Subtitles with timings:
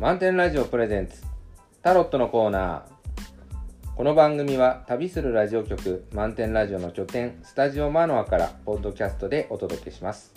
[0.00, 1.22] 満点ラジオプレゼンツ。
[1.80, 2.82] タロットのコーナー。
[3.96, 10.34] この番組は旅するラジオ局満点ラジオの拠点スタジオマノアからポッドキャストでお届けします。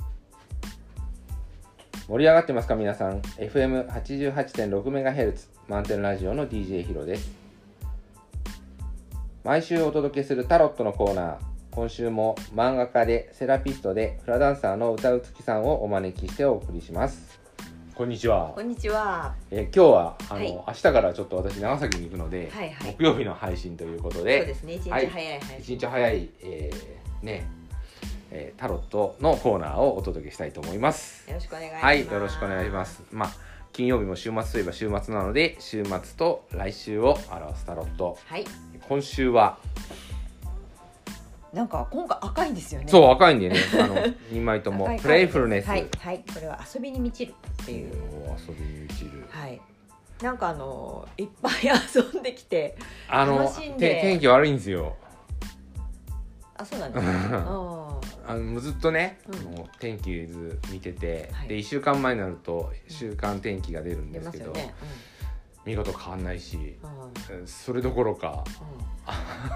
[2.08, 7.32] 盛り上がってますか皆さん？FM88.6MHz 満点ラジオの DJ ヒロです。
[9.44, 11.38] 毎週お届けするタロットのコーナー。
[11.72, 17.47] 今週も漫画家でセラピストでフラダンサーの歌うつきさんをお招きしてお送りします。
[17.98, 19.34] こんにちはこんにちは。
[19.50, 24.76] えー今日はあの、はい明日からちょっと私長崎に行くので、はいはい木曜日の配信ということそうでですね。
[24.76, 25.62] 一日はい早い早い。
[25.62, 27.50] 一日早い、えーね、
[28.30, 31.86] えータロットのコーナーをお届けしたいと思いますよろしくお願いします。
[31.86, 32.86] はいよろしくお願いしま。
[32.86, 33.30] すまあ
[33.74, 38.46] 金曜日も週末といえば週末なので週末と来週を表すタロットはい。
[38.88, 39.58] 今週は
[41.54, 42.88] なんか今回赤いんですよね。
[42.88, 43.96] そう赤いんでね あの
[44.32, 46.24] 2枚ともプレイフルネス、はいはい。
[46.34, 47.94] これは遊びに満ちるっていう。
[48.48, 49.62] 遊びに満ちるはい。
[50.22, 51.54] なんかあのいっぱい
[51.94, 52.76] 遊んできて、
[53.08, 54.96] あの楽しんでて天気悪いんですよ
[56.56, 57.12] あそうなんですね。
[57.32, 64.74] ああのずっとね、うん天気図見てて、はいで1週間前になると週間天気が出るんですけど、ますよね。
[65.68, 66.78] 見事変わんないし
[67.46, 68.44] それどころか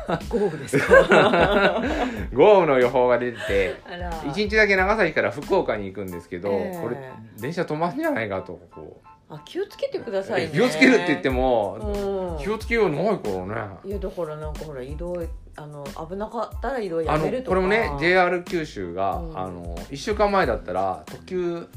[0.10, 1.82] うん豪雨ですか？
[2.34, 4.12] 豪雨の予報が出ててあら。
[4.12, 6.98] 1日だけ長崎から福岡に行くんですけど、ええこれ
[7.40, 10.50] 電車止まんじゃないかとこあ気をつけてくださいね。
[10.54, 11.78] 気をつけるって言っても。
[11.80, 15.22] も、うん気をつけようないからねいやだからなんかほら移動
[15.56, 21.68] あの危なかったら移動やめるとかこれもね JR 九州が、うんあの1週間前だったら特急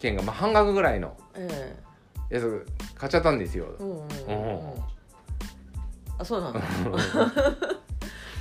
[0.00, 1.76] 券がまあ半額ぐらいのえ
[2.32, 3.66] やつ買っちゃったんですよ。
[3.78, 4.72] え、うんうんうん。
[4.72, 4.82] うん。
[6.18, 6.60] あそうなんだ。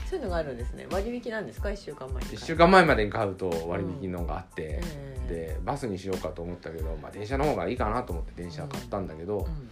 [0.09, 0.87] そういうのがあるんですね。
[0.91, 1.71] 割引なんですか？
[1.71, 4.81] 一週間前に1週間前までに買うと割引のがあって、え
[5.25, 9.69] えでバスにしようかと思ったけど、まあ、電車の方がいいかなと思って電車買ったんだけど、うん。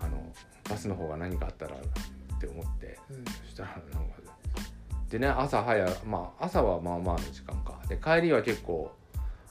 [0.00, 0.32] あの
[0.68, 2.98] バスの方が何かあったらって思って。
[3.10, 3.24] うん。
[3.24, 4.22] そしたらなんか
[5.10, 7.80] でね朝早まあ朝はまあまあの時間か。
[7.88, 8.92] で帰りは結構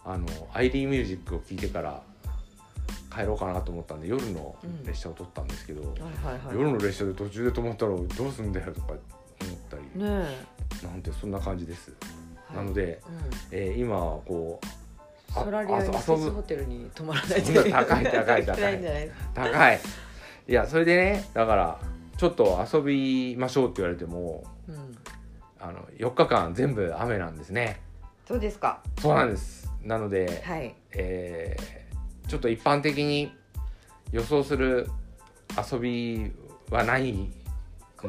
[0.04, 2.02] あのアイリーミュージックを聴いてから
[3.14, 5.94] 帰ろうかなと思ったんで夜の列車を取ったんですけど、
[6.52, 9.00] 夜の列車で途中で止まったらどうすんだよとか思っ
[9.70, 10.26] たり、ね
[10.84, 11.94] なんてそんな感じです、
[12.52, 13.58] えなので、うん。
[13.58, 14.66] えー今はこう
[15.34, 19.12] あソラリアにホテルに泊まらないそんな高い高い高い。
[19.34, 19.80] 高い
[20.48, 21.80] いやそれでねだから
[22.18, 24.98] ちょっと遊びましょうって言われてもうん。
[25.60, 27.82] あの4日間全部雨なんですね。
[28.28, 28.82] そうですか。
[29.00, 29.72] そうなんです。
[29.84, 30.76] なので、はい。
[30.94, 31.81] えー
[32.28, 33.32] ちょっと一般的に
[34.12, 34.90] 予想する
[35.72, 36.32] 遊び
[36.70, 37.32] はないん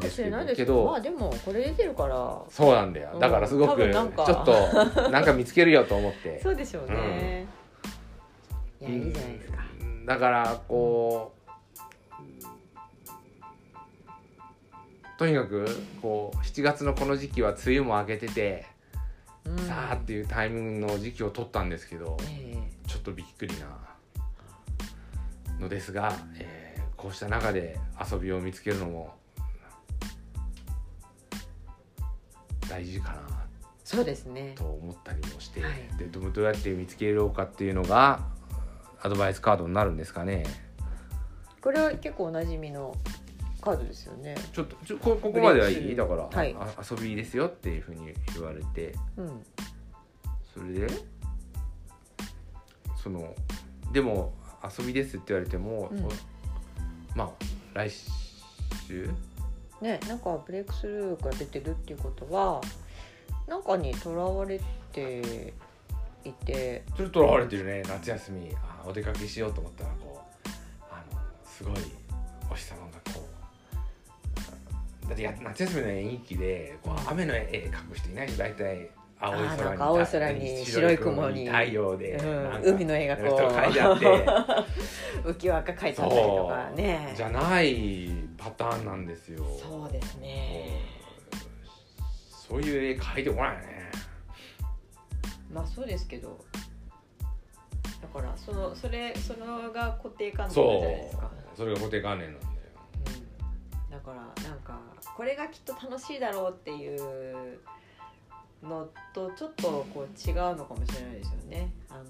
[0.01, 0.23] です
[0.57, 0.85] けど。
[0.85, 2.43] まあでもこれ出てるから。
[2.49, 3.19] そうなんだよ。
[3.19, 4.13] だからすごくちょっ
[4.45, 6.41] となんか見つけるよと思って。
[6.43, 7.47] そうでしょうね、
[8.81, 9.59] いやいいじゃないですか。
[9.81, 10.07] うん。
[10.07, 11.43] だからこう
[15.19, 15.67] とにかく
[16.01, 18.67] こう7月のこの時期は梅雨も明けてて、
[19.45, 19.59] うん。
[19.59, 22.57] さあっていうタイミングの時期を取ったんですけどえ。
[22.87, 23.67] ちょっとびっくりな
[25.63, 27.81] のですが、えーこうした中で
[28.13, 29.13] 遊びを見つけるのも
[32.71, 33.19] 大事かな。
[33.29, 33.49] え
[33.83, 34.55] そうですね。
[34.57, 35.73] と思ったりもして、はい。
[35.99, 38.21] でどどうやって見つけようかっていうのが
[39.03, 40.45] アドバイスカードになるんですかね。
[41.61, 42.95] これは結構おなじみの
[43.61, 44.37] カードですよね。
[44.53, 46.55] ちょっとちょこここまではいいだから、はい。
[46.57, 49.43] あ遊びですよっていうふうに言われてうん。
[50.55, 50.87] それで
[53.03, 53.35] その
[53.93, 56.09] でも遊びですって言われても、うん。
[57.15, 57.31] まあ
[57.75, 57.91] 来
[58.89, 59.11] 週？
[59.81, 62.61] ねなんかブレイクスルーが出てるっていうことは
[63.49, 64.61] なんかにとらわれ
[64.93, 65.53] て
[66.25, 66.85] いて。
[66.97, 67.83] ちょっととらわれてるね。
[67.87, 70.49] 夏休みあお出かけしようと思ったらこう
[70.91, 71.75] あのすごい
[72.51, 73.29] お日様がこ
[75.05, 77.09] うだってや夏休みの絵日記でこううん。
[77.11, 78.91] 雨の絵描く人いないし大体
[79.25, 81.47] 青い空になんか青い空に白い雲に。
[81.47, 82.75] 太陽で、うん。
[82.75, 83.27] 海の絵がこう。
[83.29, 84.07] 人が描いてあって。
[85.31, 87.13] 浮き輪が描いてあったりとかね。
[87.17, 89.45] じゃないパターンなんですよ。
[89.61, 90.81] そうですね。
[92.29, 92.61] そう。
[92.61, 93.91] いう絵描いてこないね。
[95.53, 96.45] まあそうですけど。
[98.01, 99.41] だからそのそれそれ
[99.73, 101.31] が固定観念そじゃないですか。
[101.55, 101.57] う。
[101.57, 102.53] それが固定観念なんだよ。
[103.87, 103.91] うん。
[103.91, 104.81] だからなんか
[105.17, 107.61] これがきっと楽しいだろうっていう
[108.63, 111.73] のとちょっとこう違うのかもしれないですよね。
[111.89, 112.05] あの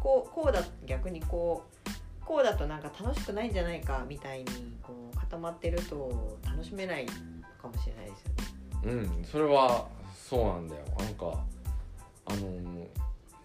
[0.00, 4.46] こうこうだ逆にこうこうだとなんか楽しくないんじゃないかみたいに
[4.82, 9.08] こう固まってると楽しめないかもしれないですよね。
[9.18, 10.82] うんそれはそうなんだよ。
[10.98, 11.44] なんか
[12.26, 12.86] あの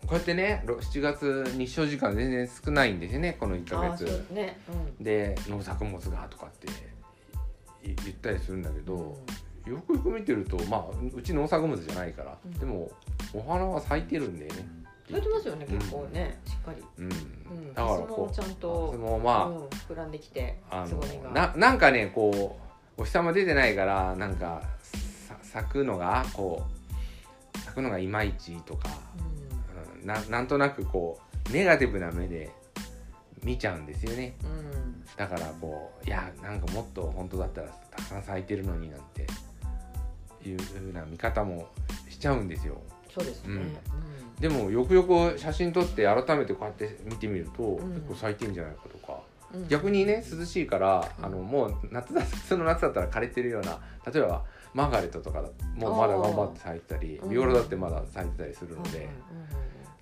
[0.06, 4.60] こうやってねろ7月日照時間全然少ないんですよねこの1ヶあーそ月うね
[5.00, 6.68] で農作物がとかって
[7.90, 9.18] い言ったりするんだけうん、ど、
[9.66, 10.84] よくよく見てるとまあ
[11.14, 12.52] うち農作物じゃないから、うん。
[12.54, 12.92] でも
[13.34, 14.68] お花は咲いてるんだよね。
[15.08, 20.98] 咲いてますよね結構ね、しっかり、うん、うん、だからそこうのちゃんそと、のまあ、うん、膨らんできてあの
[21.34, 22.58] ななんかねこ
[22.98, 24.64] うお日様出てないからなんか
[25.28, 26.64] さ咲くのがこ
[27.54, 28.90] う咲くのがいまいちとか、
[30.02, 30.08] うん。
[30.08, 31.20] ななんとなくこ
[31.50, 32.50] うネガティブな目で
[33.44, 34.36] 見ちゃうんですよね。
[34.44, 39.28] うん、うん、だからこういやなんかもっと本当だったらたくさん咲いてるのになんて
[40.50, 41.68] いうふうな見方も
[42.10, 42.82] しちゃうんですよ。
[43.14, 43.62] そうですね、ううん。
[43.62, 43.76] ん
[44.40, 47.94] でもよくよく写真撮って改めてこうやって見てみると、ん。
[47.94, 49.20] 結構咲いてんじゃないかとか。
[49.54, 49.68] うん。
[49.68, 51.26] 逆にね涼しいから、うん。
[51.26, 53.80] あのもう夏だ 普通の夏だったら枯れてるような
[54.12, 54.44] 例えば
[54.74, 59.14] マーガレットとかだもうまだ頑張って咲いてたりビオラだってまだ咲いてたりするので、うんうんうん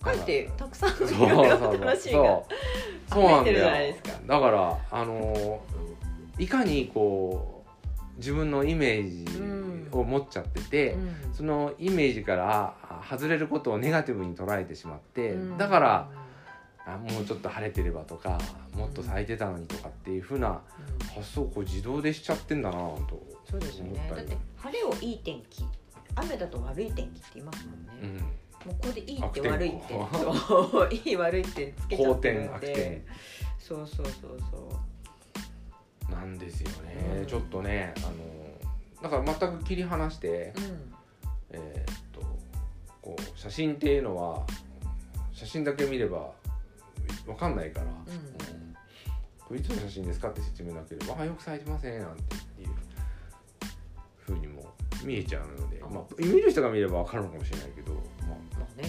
[0.03, 2.19] 書いてたくさんそういそうろいろそう楽しいが
[3.11, 4.19] そうなん溢れてるじゃだよないですか。
[4.25, 5.61] だからあの
[6.39, 7.63] いかにこ
[8.15, 9.25] う自分のイメージ
[9.99, 11.33] を持っちゃってて、うん。
[11.33, 15.57] そのイメージからあ外れることをネガティブに捉えてしまって、うん。
[15.57, 16.09] だから
[16.85, 18.39] あもうちょっと晴れてればとか
[18.75, 21.07] もっと咲いてたのにとかっていうふうなうん。
[21.15, 25.65] 発想をこう自動でしちゃってんだなとそうですよ思ったりねだって晴れをいい天気
[26.15, 28.17] 雨だと悪い天気って言いますもんね、うん。
[28.17, 28.23] も
[28.67, 29.93] うここでいいって悪いって
[30.47, 33.03] そういい悪いってつけちゃ好ってる転悪ので天
[33.59, 34.57] そうそうそうそ
[36.09, 36.11] う。
[36.11, 37.25] なんですよね、うん。
[37.25, 38.40] ちょっとねあの
[39.01, 40.93] だから全く切り離して、うん
[41.51, 42.21] えーっと
[43.01, 44.45] こう写真っていうのは
[45.33, 46.31] 写真だけ見れば
[47.27, 48.75] わかんないから、うん。
[49.39, 52.21] これいつの写真ですかって説明なければ「あよく咲いてますね」なんて
[52.61, 52.69] いう
[54.17, 54.73] ふうにも
[55.03, 58.87] 見えちゃうのであまあ見る人が見ればわかるのかもしれないけど、まあまあね。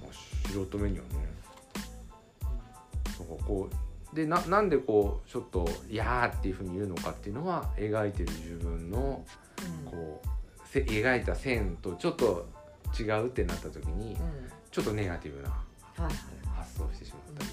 [0.00, 0.12] まあ、
[0.48, 1.10] 素人目にはね。
[3.16, 9.24] そうかこうでななんでこうちょっと「いやー」っていうふうに言うのかっていうのは描いてる自分の
[9.86, 9.90] うん。
[9.90, 10.28] こう
[10.68, 12.46] せ描いた線とちょっと
[12.98, 14.18] 違うってなった時にうん。
[14.70, 15.50] ちょっとネガティブな
[15.94, 17.50] 発想をしてしまったり、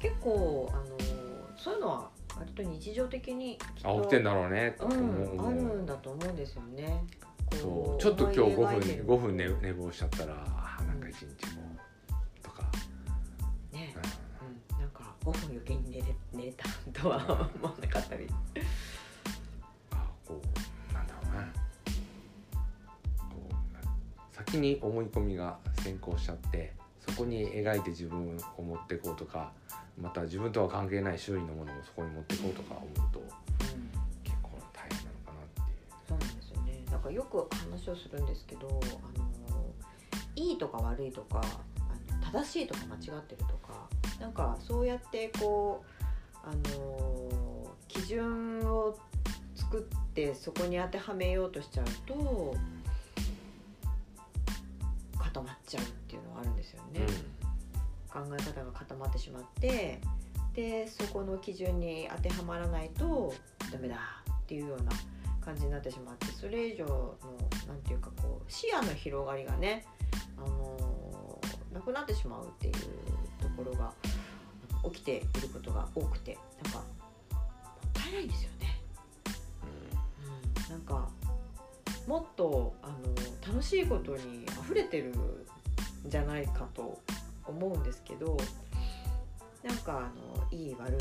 [0.00, 0.84] 結構あの
[1.56, 4.88] そういうのは割と日常的にきっあ起きてんだろうねとう。
[4.88, 4.92] ん、
[5.46, 7.04] あるんだと思うんですよね。
[7.52, 9.06] そこうちょっと今日5分思い描いてる。
[9.06, 10.34] 5分寝寝坊しちゃったら
[17.00, 18.24] とは思わなかったり。
[18.24, 18.28] ん、
[19.92, 21.42] あこうなんだろうな
[23.18, 26.74] こう先に思い込みが先行しちゃって
[27.06, 29.52] そこに描いて自分を持っていこうとか
[30.00, 33.26] また自分とは関係ない周囲のものもそこに持っていこうとか思うとうん
[34.24, 35.90] 結構大変なのかなっていう。
[36.08, 36.84] そうなんですよね。
[36.90, 39.64] なんかよく話をするんですけど、あの
[40.36, 43.88] いいとか悪いとか、あの正しいとか間違ってるとか、
[44.20, 45.99] なんかそうやってこう
[46.44, 48.98] あの基準を
[49.54, 52.54] 作ってそこに当てはめようとしちゃうと
[55.18, 57.00] 固まっちゃうっていうのはあるんですよね。
[58.12, 60.00] 考え方が固まってしまって
[60.54, 63.32] でそこの基準に当てはまらないと
[63.72, 63.96] ダメだ
[64.32, 64.90] っていうような
[65.40, 67.16] 感じになってしまってそれ以上の
[67.68, 69.86] なんていうかこう視野の広がりがね、
[70.36, 71.00] あのー
[71.72, 72.74] なくなってしまうっていう
[73.40, 73.92] ところが
[74.84, 78.80] 起きていることが多くてなんかもったいないんですよね。
[80.68, 81.08] うん、なんか
[82.06, 82.94] もっとあの
[83.46, 85.46] 楽しいことに溢れてるん
[86.06, 87.00] じゃないかと
[87.46, 88.36] 思うんですけど
[89.62, 90.96] なんかあのいい悪い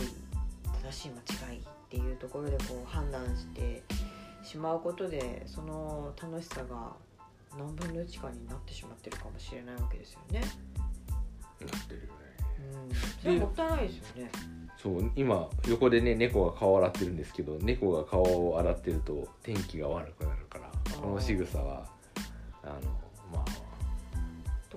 [0.83, 3.83] 正しい間違いっていうところでこう判断して
[4.43, 6.93] しまうことでその楽しさが
[7.57, 10.41] 何分の1かになってしまってるかもしれないわけですよね。
[10.73, 10.79] うん
[11.65, 12.18] なってるよね
[12.73, 14.31] うん、それはもったいないですよね。
[14.77, 21.85] そう今横でね猫が顔を洗ってるんですけど猫が顔を洗ってると天気が悪くなるからーこの仕草は
[22.63, 22.73] あの
[23.33, 23.43] ま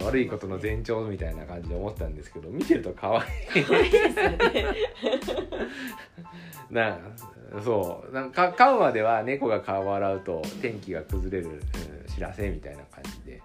[0.01, 4.39] あ悪いことの前兆みたいな感じで思ったんですけど見てると可愛い可愛いですよね。
[6.71, 6.99] な
[7.63, 13.43] そうなんか飼うまでは猫が顔を洗うと天気が崩れる、うん知らせみたいな感じで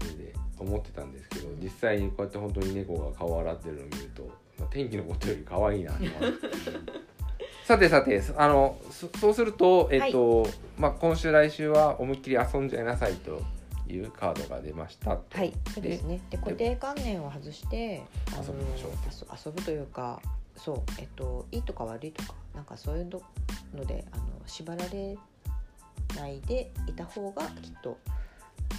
[0.00, 4.22] それで思ってたんですけど実際にこうやって本当に猫が顔を洗ってるのを見ると、
[4.58, 6.18] まあ、天気のことより可愛いなと思って。
[7.64, 10.46] さてさてあのそそうすると、えっと
[10.78, 13.42] まあ、今週来週は思いっきり遊んじゃいなさいと
[13.92, 15.36] いうカードが出ましたと。
[15.36, 16.18] はい、そうですね。
[16.30, 18.92] で固定観念を外して遊びましょう
[19.30, 20.22] 遊遊ぶというか、
[20.56, 23.20] そうえっといいとか悪いとかなんかそういうの
[23.74, 25.18] のであの縛られ
[26.16, 27.98] ないでいた方がきっと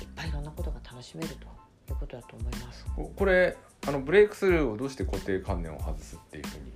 [0.02, 1.48] いっぱいいろんなことが楽しめると
[1.94, 2.86] いうことだと思います。
[2.96, 6.72] ここれあのブレイクスルーをどうして固定観念を外すっていうふうに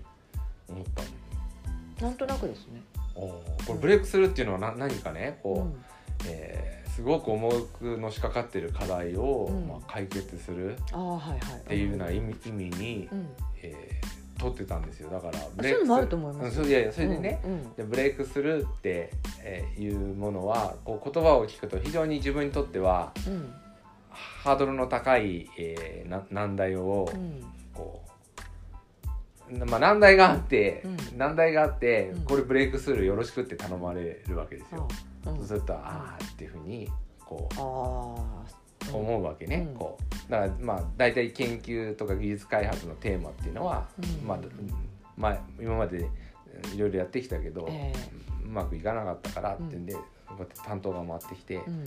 [0.70, 1.02] 思った
[2.04, 2.10] の？
[2.10, 2.82] なんとなくですね。
[3.16, 5.84] おーこれブレイクスルーっていうのはな何かねこう、うん。
[6.28, 9.68] えーすごく重くのしかかってる課題を、うん。
[9.68, 10.78] まあ、解決するっ
[11.68, 13.30] ていうような意味,、意味に、うん。
[13.64, 15.10] えー取ってたんですよ。
[15.10, 17.74] だからそういうのもあると思いやいやそれでね、うん。
[17.76, 23.54] でブレイクスルーって、えーいうものはこう言葉を聞くと非常に自分にとってはうん
[24.14, 27.44] ハードルの高い、えーな難題をうん。
[27.74, 28.04] こ
[29.52, 31.18] う、まあ、難題があって、うん。
[31.18, 32.22] 難題があって、うん。
[32.24, 34.88] これブレイクスルーよろしくって頼まれるわけですよ。
[35.24, 35.46] そう。
[35.46, 36.90] すると、ああっていうふうに
[37.20, 39.76] こう思うわけね、うん。
[39.76, 40.32] こう。
[40.32, 44.28] だからまあ大体研究とか技術開発のテーマっていうのは、うん。
[44.28, 44.40] まあ、
[45.18, 46.08] まあ今まで
[46.76, 47.94] いろいろやってきたけど、え
[48.44, 50.02] うまくいかなかったからってんで、こ
[50.38, 51.84] うやって担当が回ってきて、うん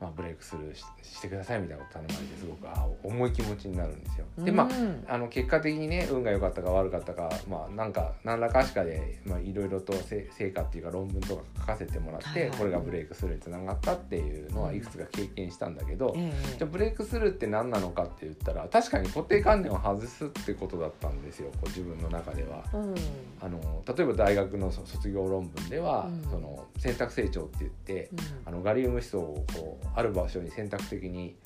[0.00, 4.26] まあ、ブレイクスルーししてくださいみたいなこと頼まれてすごくあ重い気持ちになるんですよ。
[4.38, 12.58] でまあうんあの結果的にね運が良かったか悪かったか、まあ、なんか何らかしかでまあいろいろとせ成果っていうか論文とか書かせてもらって、はいはい。
[12.58, 22.62] これがブレイクスルーにつながったっていうのはいくつか経験したんだけど、えじゃあブレイクスルーって何なのかって言ったら確かに固定観念を外すってことだったんですよこう自分の中では。
[22.74, 22.94] えうん。
[23.40, 26.30] あの例えば大学のそ卒業論文では、うん。
[26.30, 28.18] その選択成長って言って、うん。
[28.44, 31.36] あのガリウム思想をこうある場所に選択的に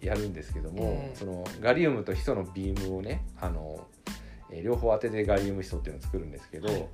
[0.00, 1.16] やるんですけども、ええ。
[1.16, 3.86] そのガリウムとヒ素のビームをねあの、
[4.50, 6.88] えー両方当ててガリウム思想っていうのを作るんですけど、はい。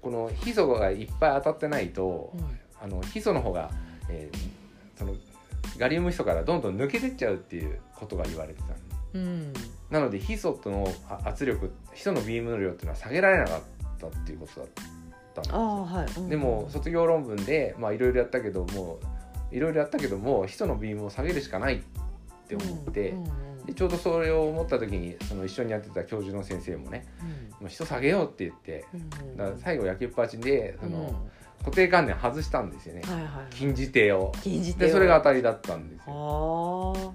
[0.00, 3.70] このヒ素がいっぱい当たってないと、うんあのヒ素の方が、
[4.08, 4.38] えー
[4.98, 5.14] その
[5.78, 8.68] ガリウムヒ素からどんどん抜けてっちゃうっていうことが言われてた
[9.14, 9.52] うん。
[9.90, 13.60] なのでヒ素とのあ圧力ヒ素のビームの量っていうのは下げられなかっ
[13.98, 14.68] たっていうことだっ
[15.34, 15.62] たんですあよ。
[15.62, 16.06] あはい。
[16.16, 16.28] うん。
[16.28, 19.00] でも卒業論文でまあいろいろやったけども
[19.50, 21.78] いろいろやったけどもヒ素のビームを下げるしかないっ
[22.48, 23.14] て思って、
[23.66, 27.06] でちょうどそれを思った時にその一緒にやってた教授の先生もね
[27.60, 31.30] 「もうヒ素下げよう」って言ってうんだから最後焼きっぱちでその、うん。
[31.64, 33.02] 固定観念外したんですよね。
[33.50, 34.32] 禁じ手を。
[34.78, 36.92] でそれが当たりだったんですあよ。
[36.94, 37.12] あ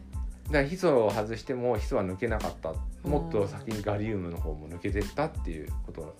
[0.48, 2.74] だからヒ素を外してもヒ素は抜けなかった。
[3.08, 6.16] もっと先にガリウムの方も抜けてったっていうこと。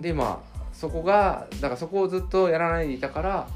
[0.00, 3.48] でまあそこがだからそこをずっとやらないでいたから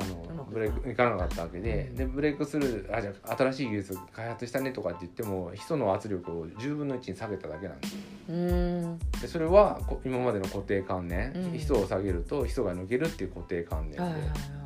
[0.00, 1.94] あのブレイクいかなかったわけで,、うん。
[1.96, 8.00] でブレイクするあじゃあ新しい技術開発したねとかって言ってもヒ素の圧力を10分の1に下げただけなんですよ。
[9.22, 11.52] でそれはこ今までの固定観念、うん。
[11.52, 13.98] ヒ素を下げるとヒ素が抜けるっていう固定観念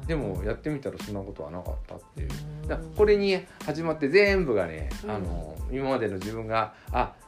[0.07, 2.29] で、でもやってみたらそんなことはなかったっていう。
[2.63, 2.69] うん。
[2.69, 5.11] だこれに始まって全部がね、うん。
[5.11, 7.22] あの今までの自分がああ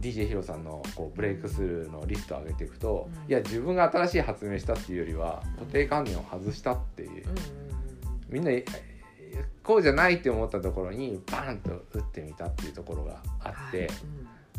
[0.00, 3.30] DJ ヒロさんのこうブレイクスルーのリストを上げていくと、うん。
[3.30, 7.64] いや自分が新しい発明したっていうよりは固定観念を外したっていう、うんうん
[8.28, 8.64] みんなえ
[9.62, 13.88] こうじゃないって思ったところにバーンと打ってみたっていうところがあって、はい。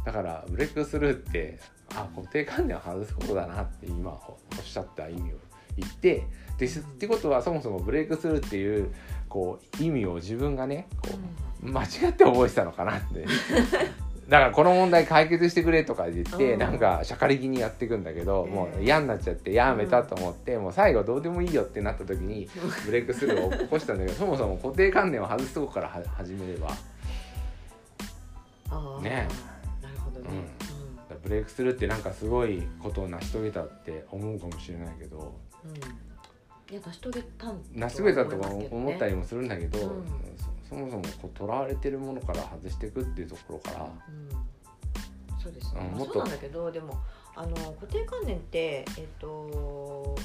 [0.05, 1.59] だからブレイクスルーって
[1.93, 5.37] あ固定観念を外すことだなって今おっしゃった意味を
[5.77, 6.25] 言って
[6.57, 8.93] でってことはそもそもブレイクスルーっていう
[9.27, 11.09] こう意味を自分がねこ
[11.63, 13.25] う間違って覚えてたのかなって
[14.29, 16.60] だからこの問題解決してくれとか言って、うん。
[16.60, 22.50] なんかしゃかり気にやっていくんだけど、ええもう嫌になっちゃってやめたと思って、もう最後どうでもいいよってなった時に
[22.86, 26.70] ブレイクスルーを起こしたんだけど そもそも固定観念を外すとこからは始めれば。
[29.01, 29.27] ね。
[29.82, 30.44] なるほどね、
[31.24, 35.72] ブレイクスルーってなんかすごいことを成し遂げたって思うかもしれないけどうん。
[35.72, 35.75] うん
[36.72, 40.05] いや成し遂げたん成し遂げたとか思ったりもするんだけど、うん
[40.69, 43.86] そそもそもこうとらわれてるものから外していくっていうところから。
[43.86, 46.98] うん、そうですね、まあうんもっとそうなんだけどでも
[47.36, 50.15] あの固定観念って、えっと、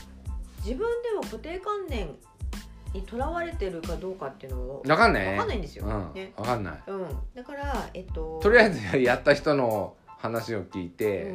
[0.58, 2.08] 自分では固定観念
[2.94, 5.26] にとらわれてるかどうかっていうのをわかんない。
[5.26, 5.86] ねわかんないんですよ。
[5.86, 6.32] うん、ね。
[6.36, 6.82] わかんない。
[6.86, 11.34] うん、だから、えっと、とりあえずやった人の話を聞いて、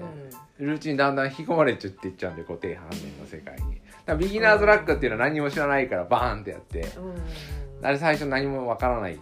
[0.58, 3.82] ルーチンにだんだん引き込まれちゃっていっちゃうんで固定観念の世界に。
[4.06, 6.82] だビギナーズラックっていうのは何も知らないからバーンってやって。
[6.98, 7.16] うんうん
[7.86, 9.20] あれ最初何もわからない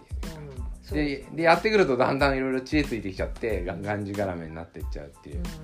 [0.90, 5.36] ででやってくるとだんだんいろいろ知恵ついてきちゃってががんじがらめになっていっちゃうっていう。
[5.36, 5.58] うんうんうん。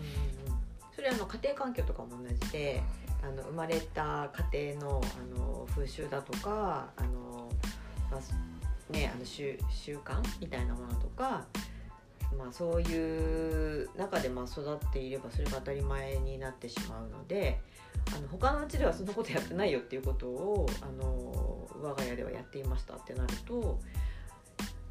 [0.95, 2.83] それはあの家庭環境とかも同じで
[3.23, 5.03] あの生まれた家庭の
[5.35, 7.51] あの風習だとかあの、
[8.11, 11.45] まあね、あの習習慣みたいなものとか、
[12.37, 17.61] まあ、そういう中でまあ育っていればそれが当たり前になってしまうので
[18.09, 23.79] あの他のうちではそんなことやってないよっていうことをあの我が家ではやっていましたってなると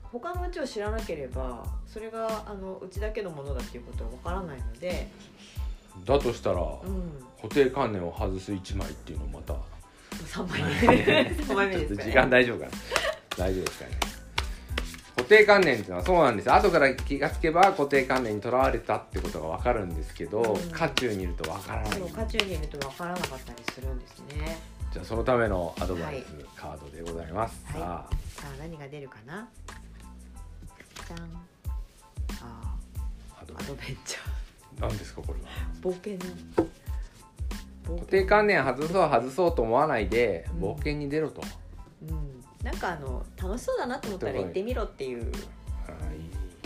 [0.03, 5.07] 他のうちを知らなければそれがあのうちだけのものだっていうことはわからないので、
[6.05, 7.11] だとしたら、うん、
[7.41, 9.53] 固定観念を外す1枚っていうのもまた
[10.25, 10.67] 3枚目。
[11.45, 12.71] 3枚目ちょっとですかね時間大丈夫かな。
[13.37, 13.91] 大丈夫ですかね。
[14.01, 14.08] 固
[15.29, 20.71] 定観念っていうのはそうなんです後から気がつけば固定観念にとらわれたってことが分かるんですけど、うん。
[20.71, 21.91] 渦中にいると分からない。
[21.91, 24.57] そう渦中にいると分からなかったりするんですね。
[24.91, 27.79] じゃあそのためのアドバイスはいカードでございます、はい。
[27.79, 28.15] さあ。
[28.41, 29.48] さあ何が出るかな？
[31.07, 31.29] じゃん。
[32.41, 32.75] あ
[33.41, 34.19] アドベンチャ
[34.81, 35.48] 何ですかこれは？
[35.81, 36.67] ー冒険冒険。
[37.98, 40.63] 固定観念外そう外そうと思わないでうん。
[40.63, 41.41] 冒険に出ろと、
[42.03, 45.31] うんなんかあの楽しそうだなと思ったら行ってみろっていう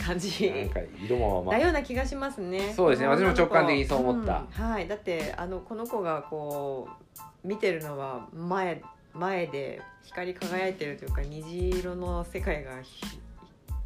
[0.04, 0.52] 感じ。
[0.52, 2.74] なんか色もまだような気がしますね。
[2.76, 3.08] そうですね。
[3.08, 4.46] 私も直感的にそう思った。
[4.58, 4.70] うん。
[4.72, 6.90] はい、だってあのこの子がこ
[7.44, 8.82] う見てるのは前
[9.14, 13.20] 前で光り輝いてるというか虹色の世界がひ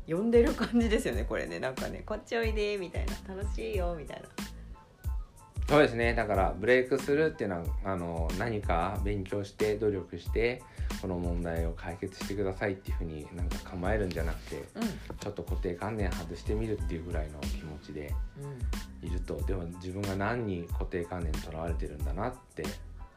[0.10, 1.60] 呼んでる感じですよねこれね。
[1.60, 3.36] なんかねこっちおいでみたいな。
[3.36, 4.28] 楽しいよみたいな。
[5.68, 6.14] そうですね。
[6.14, 10.64] だからブレイクするっていうのはあの何か勉強して努力して
[11.02, 14.64] この問題を解決してくださいっていうふうになんか構えるんじゃなくてう
[15.20, 18.44] ちょっと固定観念外してみるっていうぐらいの気持ちでん
[19.04, 22.64] うんいるとでも自分が何に固定観念にとらわれてるんだなって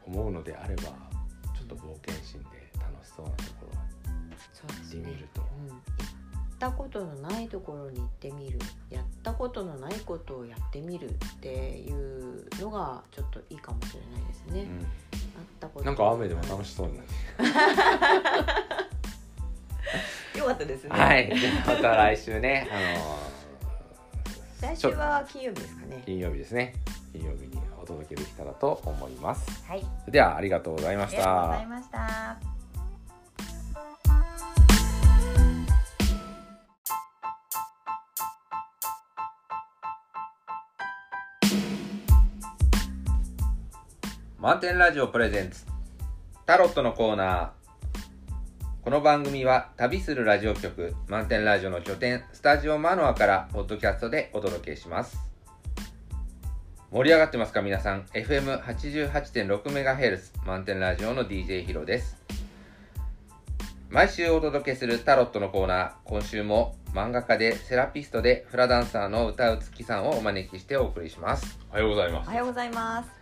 [0.04, 0.90] 思うのであればちょ
[1.62, 3.78] っと冒険心で楽しそうなところ
[4.52, 5.76] そうですね行ってみるとうん、行
[6.60, 8.58] ったことのないところに行ってみる
[8.90, 14.62] やったことのないことをやってみるっていうのがちょっといいかもしれないですね。
[14.64, 14.86] うん
[15.40, 17.06] あったことなんか雨でも楽しそうになっ
[20.34, 20.90] て よかったですね。
[20.90, 21.36] はいで
[21.66, 22.74] また来週ねあ
[24.68, 26.02] の来週は金曜日ですかね。
[26.04, 26.74] 金曜日ですね
[27.12, 29.86] 金曜日にお届けできたらと思いますはい。
[30.08, 32.59] ではありがとうございましありがとうござたいました。
[44.40, 45.66] 満点ラジオプレゼンツ。
[46.46, 47.50] タロットのコーナー。
[48.82, 55.18] この番組は旅するラジオ局満点ラジオの拠点スタジオマノアからポッドキャストでお届けします。
[56.90, 62.16] 盛り上がってますか皆さん？FM88.6MHz 満点ラジオの DJ ヒロです。
[63.90, 65.92] 毎週お届けするタロットのコーナー。
[66.04, 71.58] 今週も漫画家でセラピストでフラダンサーの歌うつきさんをお招きしてお送りします。
[71.70, 73.19] おはようございまおはようございます。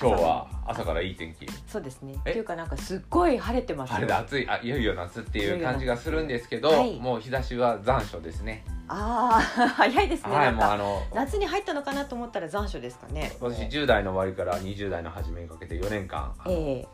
[0.00, 1.46] 今日は朝からいい天気。
[1.68, 2.14] そうですね。
[2.24, 2.30] え？
[2.30, 3.94] っていうかなんかすっごい晴れてますよ。
[3.96, 4.48] 晴れで暑い。
[4.48, 6.98] あいよいよ夏っていう感じがするんですけど、はい。
[6.98, 8.64] もう日差しは残暑ですね。
[8.88, 10.34] ああ 早いですね。
[10.34, 13.32] はいもうあの夏に入ったのかなと思ったら残暑ですかね。
[13.40, 16.88] 私10代の終わりから20代の初めにかけて4年間ええ。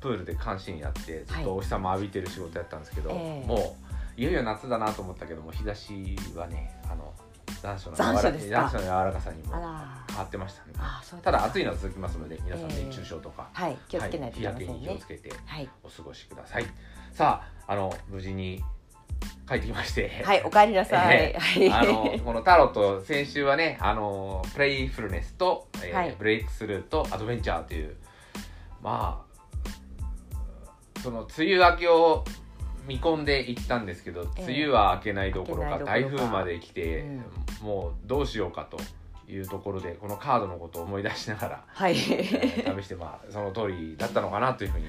[0.00, 3.46] プールで監視員やってずっはいとお日様浴びてる仕事やったんですけど、ええ。
[3.46, 3.76] も
[4.18, 7.12] ういよいよ夏だなと思ったけども日差しはねあの
[7.62, 8.70] 残暑の残暑ですか？
[8.78, 9.52] 柔らかさにも。
[9.54, 9.60] 変
[10.18, 15.06] わってましたねあそうですたかだ暑いのは続きますので皆さんええ熱中症とか、はい気をつけないといけませんねは日焼けに気をつ。
[15.08, 16.66] けてはいお過ごしください
[17.12, 18.62] さああの無事に
[19.48, 21.34] 帰ってきましてはいお帰りなさい。
[21.34, 21.70] えはい。
[21.70, 27.96] あのこのタロット先週はねあのプレイフルネスと、えーはいブレイクスルーとアドベンチャーという
[28.82, 32.24] まあその梅雨明けを
[32.86, 37.24] 見込んでいったんですけど、ええ梅雨は明けないどころか台風まで来て、うん
[37.62, 38.78] もうどうしようかと
[39.32, 41.92] いうところでこのカードのことを思い出しながら、 はい。
[41.92, 44.86] えー試してまあその通りだったのかなというふうに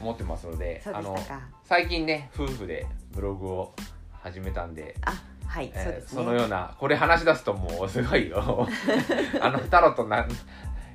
[0.00, 1.16] 思ってますので あの。
[1.64, 3.74] 最近ね夫婦でブログを
[4.12, 5.12] 始めたんであ
[5.46, 6.04] はい、えーね。
[6.06, 8.68] そのようなこれ話し出すともうすごいよ
[9.40, 10.26] あのタロットな、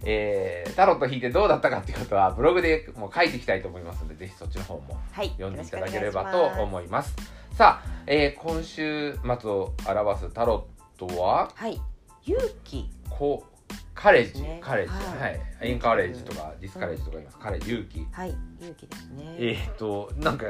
[0.04, 6.62] えータロット引いてどうだったかっていうことはブログでもう書いていきたいと思いますのでぜひそっちの方もはい、読んでいただけれよばとろしくお願いします。
[6.62, 7.16] 思います
[7.54, 11.52] さあ、えー今週末を表すタロットは？
[11.56, 11.82] はい、
[12.24, 12.90] 勇気。
[13.10, 14.60] こうカレッジ、ね。
[14.62, 14.92] カレッジ。
[14.92, 15.32] はい。
[15.32, 18.08] はい、エンカレッジとかディスカレッジとか言います、カレッジ勇気。
[18.12, 19.36] はい、勇気ですね。
[19.40, 20.46] えーっとなんか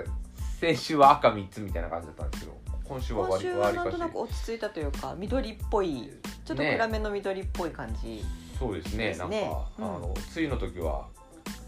[0.60, 6.12] 先週は赤3つみたいな感じだったんですけど今週は今割週はなんとなく落ち着いたというか、緑っぽい。
[6.44, 8.26] ちょっと暗めの緑っぽい感じ。
[8.60, 9.08] そうですね。
[9.10, 9.42] ですね。
[9.42, 9.86] なんか、うん。
[9.86, 11.08] あの梅雨の時は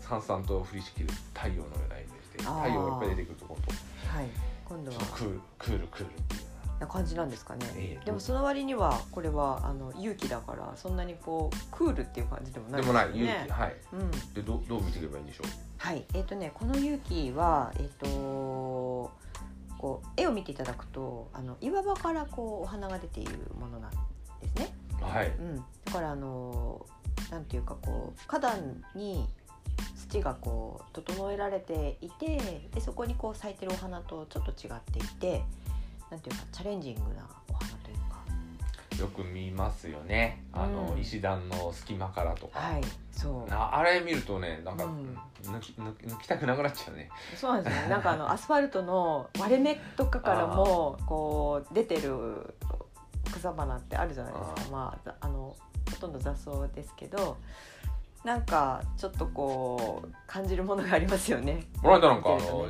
[0.01, 3.71] さんさんと降りしきる太陽のようなイメージで太陽がいっぱい出てくるところと
[4.07, 4.27] はい、
[4.65, 4.97] 今度は。
[4.97, 6.41] クールクールクールっていう。
[6.79, 7.65] な感じなんですかね。
[7.75, 13.51] ええでもその割にはこれはあの勇気だからそんなにこうクールっていう感じでもないでもない勇ね気。
[13.51, 13.75] はい。
[13.91, 15.47] うん、でどうどう見ていけばいいんでしょう？
[15.77, 19.11] はい、えっ、とねこの勇気はえっ、と
[19.77, 23.97] こう絵を見ていただくとあの岩場からこうお花が出ているものなんで
[24.47, 24.73] すね。
[25.01, 25.27] はい。
[25.27, 26.85] うん、だからあの
[27.31, 29.27] なんていうかこう花壇に
[30.09, 32.39] 土がこう整えられていて
[32.73, 35.43] でそこにこう咲いてるお花とちょっと違っていて
[36.09, 38.19] なんていうかチャレンジングなお花というか。
[38.99, 40.43] よく見ますよね。
[40.51, 41.01] あの、うん。
[41.01, 42.81] 石段の隙間からとか、はい
[43.11, 43.49] そう。
[43.49, 45.17] なあれ見るとねなんか、うん。
[45.43, 47.09] 抜き抜きたくなくなっちゃうね。
[47.35, 47.89] そうなんですよね。
[47.89, 52.55] なんかあのアスファルトの割れ目とかからも こう出てる
[53.39, 55.55] 草花ってあるじゃないですあかまあざあの
[55.89, 57.37] ほとんど雑草ですけど
[58.23, 61.63] なんかちょっとこう感じるものがありますよね。
[61.81, 62.67] この間なんかあの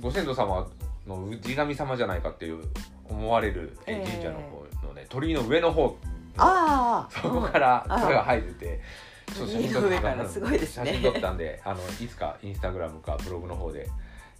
[0.00, 0.66] ご先祖様
[1.06, 2.64] の氏神様じゃないかっていう
[3.04, 5.96] 思われるえええ神社の方のね鳥居の上の方
[6.38, 7.96] ああそこからうん。
[7.96, 8.80] 草が生えてて、
[9.34, 10.86] ちょっと写真撮って鳥居の上からすごいですね。
[10.86, 13.86] 写真撮ったんであのいつかインスタグラムかブログの方で、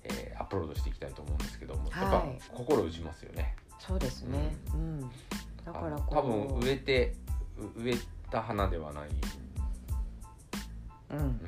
[0.05, 2.39] えーアップロードしていきたいと思うんですけども、やっぱはい。
[2.51, 3.55] 心打ちますよね。
[3.87, 4.57] そうですね。
[4.73, 5.01] うん。
[5.65, 7.15] だからこう多分植えて
[7.77, 7.97] う植え
[8.31, 9.09] た花ではない。
[11.11, 11.41] うんうん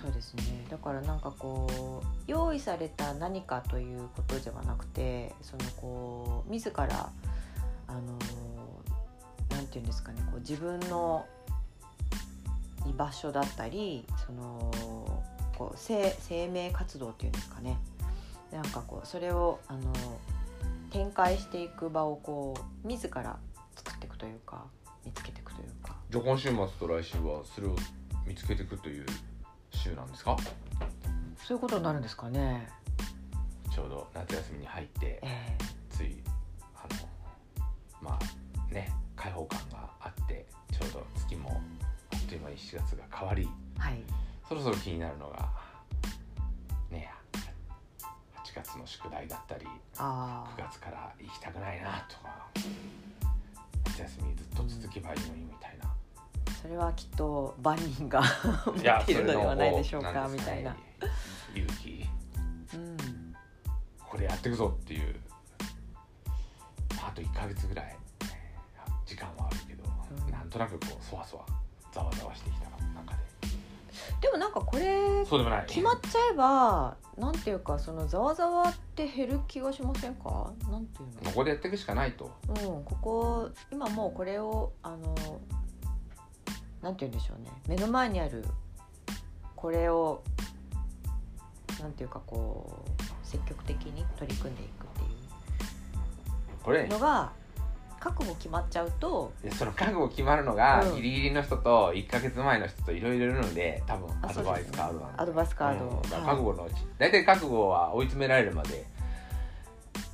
[0.00, 7.10] そうですねだからなんかこう用意された何かということではなくてそのこう自ら
[7.88, 8.00] あの
[9.50, 11.26] なんていうんですかねこう自分の
[12.88, 14.70] 居場所だったりその
[15.56, 17.76] こう生生命活動っていうんですかね
[18.52, 19.92] なんかこうそれをあの
[20.90, 23.38] 展開していく場をこう自ら
[23.76, 24.64] 作っていくというか
[25.04, 25.94] 見つけていくというか。
[26.10, 27.76] じゃあ今週末と来週はそれを
[28.26, 29.06] 見つけていくという
[29.70, 30.36] 週なんですか？
[31.44, 32.68] そういうことになるんですかね。
[33.74, 35.56] ちょうど夏休みに入ってえ
[35.90, 36.16] つい
[36.74, 37.08] あの
[38.02, 41.60] まあね開放感があってちょうど月も
[42.12, 44.02] あっという間に7月が変わりーはい。
[44.48, 45.48] そろそろ気になるのが
[48.78, 52.48] の宿題だったり9ああ月から行きたくないなとか
[53.86, 55.92] 夏休みずっと続けばいいのにみたいな、
[56.62, 58.22] それはきっと万人が
[58.66, 60.76] 持っているのではないでしょうかみたいな。
[61.54, 62.06] 勇気。
[62.74, 62.96] うん。
[63.98, 65.16] これやっていくぞっていう。
[66.96, 67.96] まああと1ヶ月ぐらい。
[69.06, 69.84] 時間はあるけど、
[70.26, 70.32] うん。
[70.32, 71.46] なんとなくこうそわそわ
[71.92, 72.77] ざわざわしてきた中で
[74.20, 75.66] でもなんかこれそうでもない。
[75.66, 80.52] 決まっちゃえばなんていうかそのざわざわって減る気がしませんか？
[80.70, 82.30] なんていうここでやっていくしかないと。
[82.48, 85.14] のうんここ今もうこれをあの
[86.82, 87.50] なんて言うんでしょうね。
[87.68, 88.44] 目の前にある
[89.54, 90.22] これを
[91.80, 95.04] なんていうかこう積極的に取り組んでいくってい
[96.62, 97.32] これうのが
[98.00, 100.96] 覚悟決まっちゃうとでその覚悟決まるのがうん。
[100.96, 106.02] ギリギリの人と1か月前の人といろいろいるので多分あアドバイスカードなんでアドバイスカード、うん。
[106.02, 106.74] 覚悟のうち。
[106.98, 108.84] 大体覚悟は追い詰められるまで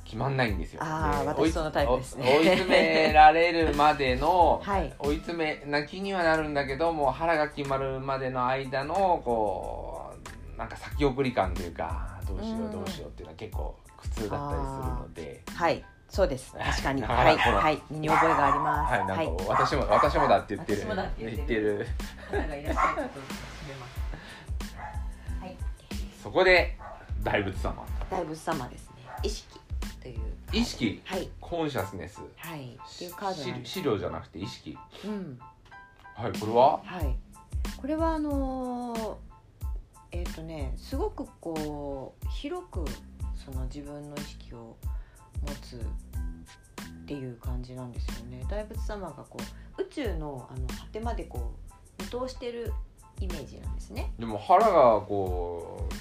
[0.03, 0.79] 決まんないんですよ。
[0.83, 2.37] あーで私そのタイプですね。
[2.37, 4.93] 追い詰められるまでの はい。
[4.99, 10.11] 追い詰めな気にはなるんだけどもう腹が決まるまでの間のこ
[10.55, 12.69] うなんか先送り感というかどうしようん。
[12.69, 15.43] うどうしようっていうのは結構苦痛だったりするので。
[15.53, 16.53] はいそうです。
[16.57, 17.01] 確かに。
[17.01, 17.37] はい。
[17.37, 17.81] はい。
[17.89, 18.91] 身に覚えがあります。
[18.93, 20.81] はい、なんか私も、私もだって言ってる。
[20.81, 21.77] 私もだって言ってる。
[21.77, 22.41] 言ってる。
[22.41, 23.19] 方がいらっしゃると決
[23.67, 25.41] めます。
[25.41, 25.57] はい。
[26.23, 26.77] そこで
[27.23, 27.85] 大仏様。
[28.09, 28.95] 大仏様ですね。
[29.23, 29.59] 意識
[30.01, 30.19] という
[30.51, 31.29] 意識、はい。
[31.41, 32.21] コンシャスネス。
[32.37, 32.79] はい。
[32.81, 33.71] っていうカードなんです。
[33.71, 34.77] 資料じゃなくて意識？
[35.03, 35.39] うん。
[36.15, 36.81] はい、これは？
[36.83, 37.15] はい。
[37.77, 39.15] これはあのー
[40.11, 42.85] えっ、とねすごくこう広く
[43.35, 44.77] その自分の意識を
[45.41, 48.43] 持つっていう感じなんですよね。
[48.49, 49.37] 大仏様がこ
[49.77, 51.53] う宇宙のあの果てまでこ
[51.99, 52.73] う見通してる
[53.19, 54.13] イメージなんですね。
[54.19, 55.95] でも腹がこう。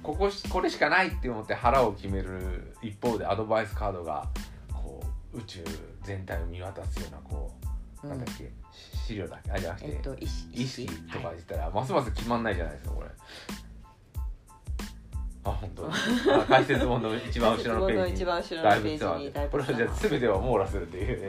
[0.00, 4.26] ここし、これしかないって思って腹を決める一方でアドバイスカードが。
[4.72, 5.02] こ
[5.34, 5.64] う宇宙
[6.04, 7.52] 全体を見渡すようなこ
[8.04, 8.10] う、うん。
[8.10, 8.44] なんだっけ？
[8.44, 8.50] し
[9.08, 9.50] 資料だっけ？
[9.52, 10.62] あじゃなくて、えっ、と意識？
[10.62, 13.08] 意識とかはい言ったら、ますます決まんないじゃないですかこれ
[15.48, 15.82] あ本当。
[15.82, 15.92] に
[16.32, 18.16] あ解説本の一番後ろのページに。
[18.16, 18.62] 一番後ろ
[19.50, 21.20] これはじゃあ全てを網羅するっていう。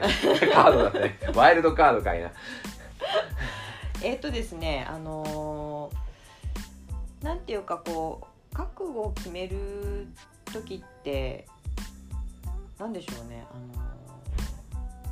[0.52, 1.18] カードだね。
[1.34, 2.30] ワイルドカードかいな
[4.02, 10.08] えっ、とですねあのーなんていうかこう覚悟を決める
[10.50, 11.46] 時って
[12.78, 13.44] なんでしょうね。
[13.52, 13.90] あのー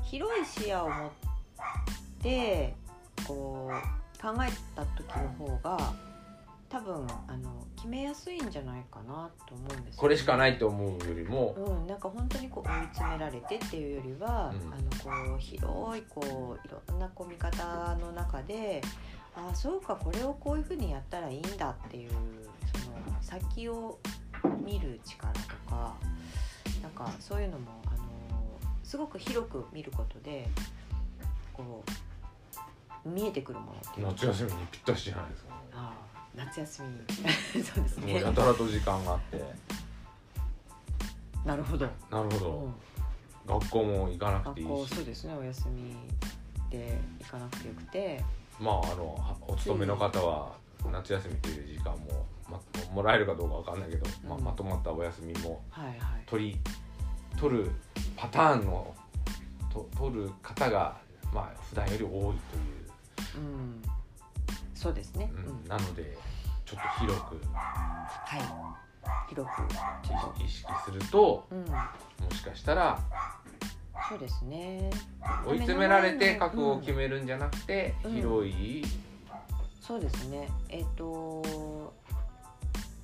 [0.05, 1.11] 広い視野を持っ
[2.23, 2.75] て
[3.27, 5.93] こう考えた時の方が
[6.69, 9.93] 多分あの決めやすいんじゃないかなと思うんですよね。
[9.97, 11.55] これしかないと思うよりも。
[11.57, 14.73] うん、なんか本当にこう追い詰められてっていうよりは、うん。
[14.73, 18.83] あのこう広いこういろんなこう見方の中で
[19.35, 23.99] ああそうかこれをこういうふうにやったらいいんだっていうその先を
[24.65, 25.95] 見る力とか
[26.83, 27.97] なんかそういうのもあの
[28.85, 30.49] すごく広く見ることで
[31.55, 31.83] こ
[33.07, 34.13] う見えてくるものっていうか。
[34.13, 35.55] 夏休みにぴったしじゃないですか。
[35.73, 36.89] ああ夏休み。
[37.63, 38.13] そうですね。
[38.13, 39.45] もうやたらと時間があって。
[41.45, 42.51] なるほど、なるほど。
[42.51, 42.75] うん。
[43.47, 44.71] 学校も行かなくていいし。
[44.71, 45.35] 学校そうですね。
[45.35, 45.97] お休み
[46.71, 48.25] で行かなくてよくて。
[48.61, 50.53] まああのはお勤めの方は
[50.93, 52.61] 夏休みという時間も、ま、
[52.93, 54.45] もらえるかどうかわかんないけど、まあ、うん。
[54.45, 55.99] まとまったお休みもはいはい。
[56.27, 56.61] 取り
[57.37, 57.71] 取る
[58.17, 58.95] パターンの
[59.73, 60.97] と取る方が
[61.33, 62.35] まあ普段より多いという、
[63.37, 63.83] うん
[64.79, 66.17] そうですね、ううんん、なので
[66.65, 68.43] ちょっと広くはい。
[69.29, 70.43] 広く。
[70.45, 71.65] 意識するとうん。
[71.65, 71.67] も
[72.33, 73.01] しかしたら
[74.09, 74.89] そうですね。
[75.45, 78.13] 追い詰められて覚悟を決めるんじゃなくて、うん。
[78.15, 78.85] 広い、
[79.81, 80.49] そうですね。
[80.69, 81.93] えっ、と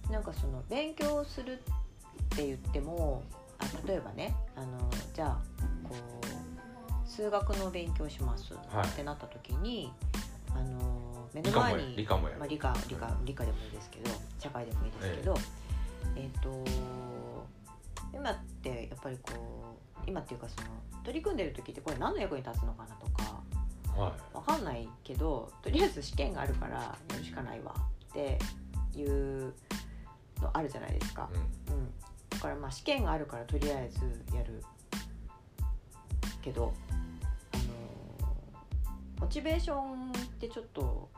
[0.09, 3.25] なんかその勉強するって言っても
[3.59, 5.43] あ例えばねあのじゃあ
[5.83, 8.87] こう数学の勉強しますはい。
[8.87, 9.93] ってなった時に、
[10.55, 10.94] あの
[11.35, 15.35] 目の前に理科もやる、まあ、理科理科理科でもいいですけど社会でもいいですけど
[16.17, 16.65] えっ、と
[18.13, 20.69] 今ってやっぱりこう今っていうかその
[21.03, 23.43] 取り組んでる時ってこれ何の役に立つのかなとか
[23.97, 27.75] はわかんないけどとりあえず試験があるからやるしかないわ
[28.11, 28.39] って
[28.97, 29.53] いう
[30.41, 31.29] のあるじゃないですか。
[31.33, 31.79] い、、うん。
[31.79, 31.91] うん、
[32.31, 34.63] だからまあ試験があるからとりあえずやる
[36.43, 36.73] けど、
[37.53, 41.09] あのーモチベーションってちょっと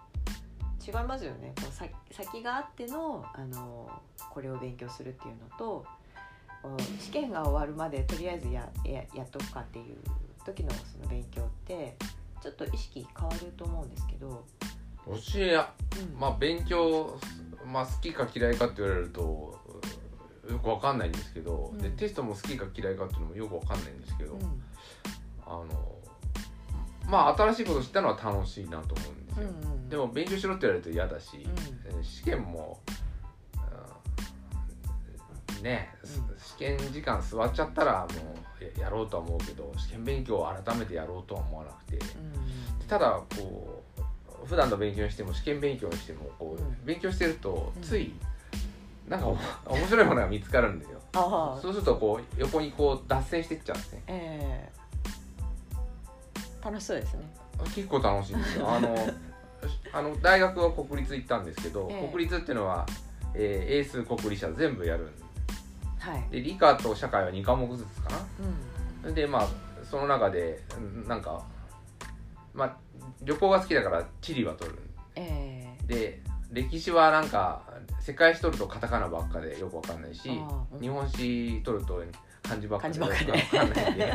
[0.87, 1.53] 違いますよね。
[1.57, 5.87] こうさ先があっての、あのーこれを勉強するっていうのと
[7.01, 9.96] 試験が終わるまでとりあえずやややっとくかっていう
[10.44, 11.96] 時のその勉強って
[12.42, 14.44] ちょっと意識変わると思うんですけど、
[15.07, 15.72] 私や。
[15.99, 16.20] うん。
[16.20, 17.18] まあ勉強、
[17.64, 19.59] まあ、好きか嫌いかって言われると
[20.51, 21.79] よくわかんないんですけど、うん。
[21.79, 24.62] でテストも好きか嫌いかっていうのもよくわかんないんですけど、うん。
[25.46, 25.66] あの
[27.09, 31.42] まあ新しいこと知ったのは楽しいなと思うんですよ、うんうんでも勉強しろって言われると嫌だし、うん。
[31.87, 32.81] えー試験も、
[35.57, 35.62] うん。
[35.62, 35.94] ね、
[36.38, 38.07] 試験時間座っちゃったらも
[38.61, 41.96] うややろうとは思うけど試験勉強を改めてやろうとは思わなくて。
[41.96, 42.01] う
[42.85, 42.87] ん。
[42.87, 43.83] ただこ
[44.44, 46.77] う普段の勉強にしても試験勉強にしてもこう、うん。
[46.85, 47.83] 勉強してるとうん。
[47.83, 48.12] つい
[49.09, 49.37] なんかお
[49.75, 51.01] 面白いものが見つかるんですよ
[51.62, 54.03] そうするとこう横にこう脱線していっちゃうんですね。
[54.09, 54.87] ええ。
[56.62, 57.22] 楽しそうですね。
[57.75, 58.68] 結構楽しいんですよ。
[58.68, 58.94] あの
[59.96, 62.09] あの大学は国立行ったんですけど、ええ。
[62.12, 62.85] 国立っていうのは、
[63.35, 65.12] えー英数国理社全部やるん
[65.98, 66.24] はい。
[66.30, 68.11] で理科と社会は2科目ずつか
[69.02, 69.09] うん。
[69.09, 69.48] なでまあ
[69.85, 71.42] その中でうんなんか
[72.52, 72.76] まあ
[73.22, 74.78] 旅行が好きだから地理は取る
[75.14, 75.87] ええ。
[75.87, 77.62] で歴史はなんか
[78.00, 80.30] 世界史取るとカタカナばっかでよくわかんないし
[80.80, 82.02] 日本史取ると
[82.46, 83.20] 漢字ばっかで漢字
[83.59, 84.12] ばっかで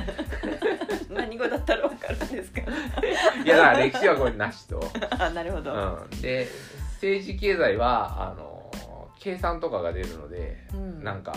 [1.10, 2.62] 何語だったらわかるんですか。
[3.44, 4.80] いやだから歴史はこれなしと。
[5.20, 5.74] あ、なるほど。
[6.12, 6.48] うん、で
[6.96, 8.72] 政治経済はあの
[9.20, 11.34] 計算とかが出るので、うんなんか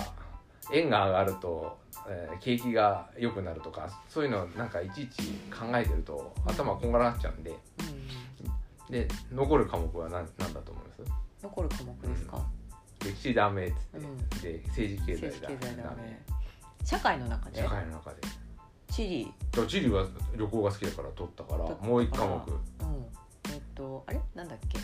[0.73, 1.77] 円が上がると、
[2.09, 8.93] えー景気が良くなるとかそういうのなんかいちいち考えてると頭こんがらがっちゃうんでうん。
[8.93, 11.03] で残る科目は何何だと思います？
[11.43, 12.39] 残る科目ですか？
[13.05, 16.21] 歴史ダメっつって、うんで政治経済政治経済ダメ。
[16.85, 17.63] 社会の中で？
[17.63, 17.69] 社。
[17.69, 18.21] 会の中で
[18.89, 19.25] 地理。
[19.25, 23.07] だから地理は旅行が好きだから取ったからもう一科目うん。
[23.53, 24.79] えっと、あれ、なんだっけ？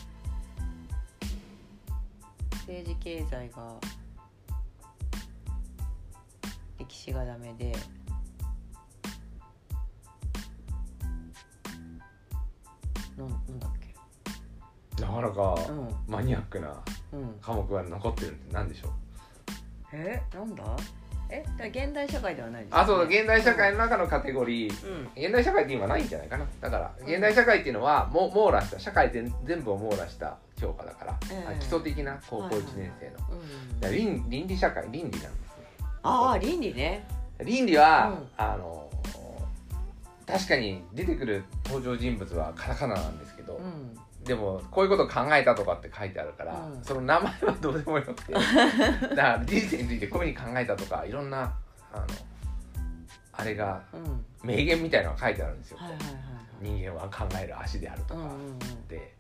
[2.61, 3.75] 政治経済が。
[6.79, 7.73] 歴史がダメで。
[13.17, 15.03] なん、なんだっけ？
[15.03, 15.95] なかなかうん。
[16.09, 16.83] マニアックな
[17.13, 17.39] うん。
[17.41, 18.91] 科目が残ってるって何でしょう？
[19.93, 20.65] え、なんだ？
[21.31, 22.83] え、だ現代社会ではないですよね。
[22.83, 24.87] あそうだ現代社会の中のカテゴリー。
[24.87, 25.11] うん。
[25.17, 26.47] 現代社会って今ないんじゃないかな。
[26.61, 31.59] だから現代社会っていうのはもう網羅した社会全全部を網羅した教科だから、ええ。
[31.61, 32.63] 基礎的な高校はいはい。
[32.63, 33.35] 1年生の、う
[33.77, 33.81] ん。
[33.81, 35.31] だから倫倫理社会倫理なんですね
[36.03, 37.07] ああ、倫理ね。
[37.45, 38.29] 倫理は、うん。
[38.37, 38.91] あの
[40.27, 43.99] 確かに出てくる登場人物はカタカナなんですけど、うん。
[44.31, 48.43] でもこういうこと考えたとかって書いてあるから、うんその名前はどうでもよくて だか
[49.17, 51.53] ら人生についてこういうふうに考えたとかいろんな
[51.93, 52.07] あの
[53.33, 54.25] あれがうん。
[54.45, 56.23] 名言みたいなのが書いてあるんですよ、はいはいはいはい。
[56.61, 58.59] 人間は考える足であるとか、うんうんうん。
[58.87, 59.15] で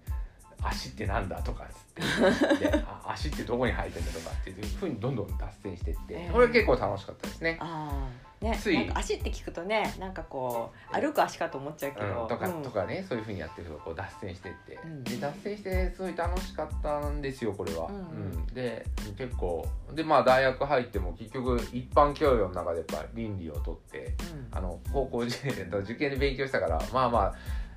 [0.62, 7.58] 足ってなんだとかっつって 足ってどこに生えてんだとかっていうふうにどんどん脱線していって、ええこれ結構楽しかったですね。
[7.60, 8.74] ああ、ね、つい。
[8.74, 12.22] なんか足って聞くとね、なんかこう歩く足かと思っちゃうけど。
[12.22, 12.62] うん、とか、うん。
[12.62, 15.04] とかねそういうふうにやってるとこう脱線してって、うん。
[15.04, 17.86] で脱線してすごい楽しかったんですよこれは。
[17.88, 18.46] うんうん。
[18.46, 18.86] で
[19.18, 24.56] 結構でまあ大学入っても結局一般教養の中でやっぱ倫理を取ってうん。
[24.56, 27.34] あの高校受験受験で勉強したからまあまあ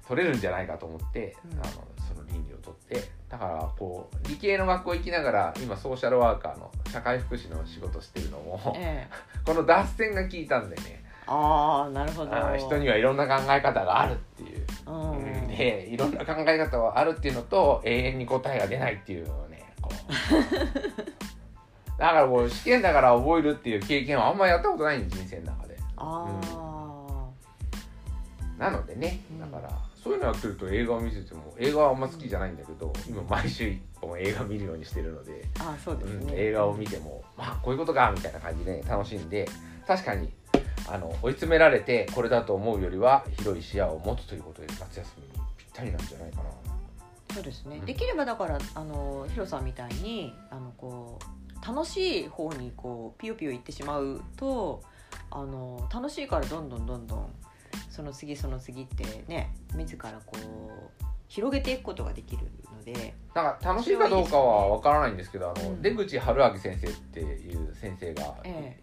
[0.08, 1.60] 取れるんじゃないかと思って、うん。
[1.60, 1.64] あの
[2.08, 9.08] その倫理を取ってだからこう理系の学校行きながら今ソーシャルワーカーの社会福祉の仕事してるのもえ
[9.44, 11.04] この脱線が効いたんでね。
[11.26, 12.32] ああなるほど。
[12.32, 15.12] あ人にはいろんな考え方があるっていう、うん。
[15.14, 19.96] うんでいろんな考え方があるっていうのと永遠に答えが出ないっていうのをねこう。
[21.98, 25.80] だからこう試験だから覚えるっていう経験はあんまやったことないん人生の中で。
[25.98, 26.28] あ
[28.60, 29.40] あ、なのでねうん。
[29.40, 29.70] だから、
[30.04, 39.48] そういうのやってると映画を見てても映画はあんま好きじゃないんだけど今毎週一本映画見るようにしてるので、あそうですうんね、映画を見てもまあこういうことかみたいな感じで楽しんで
[39.88, 40.30] 確かに
[40.90, 46.44] あの追い詰められてこれだと思うよりは広い視野を持つということで夏休みにぴったりなんじゃないかな。
[47.34, 47.86] そうですね、うん。
[47.86, 54.84] できればだからあのヒロさんみたいにあのこう楽しい方にこうピヨピヨいってしまうと
[55.32, 57.30] あの楽しいからどんどんどんどん
[57.90, 65.82] その次その次ってね自らこう広げていくことができるのでなんか楽しいかどうかはわからないんですけどあの、うん。
[65.82, 68.78] 出口春明先生っていう先生が、え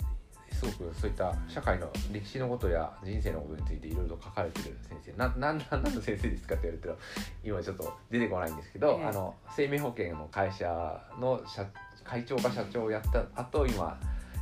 [0.52, 5.12] すごくそういった社会の歴史のことや人生のことについていろいろと書かれてる先生。
[5.12, 6.96] ななんなん何の先生ですかって言われたら
[7.44, 9.06] 今ちょっと出てこないんですけど、ええ。
[9.06, 11.64] あの生命保険の会社の社
[12.04, 13.98] 会長か社長をやった後今、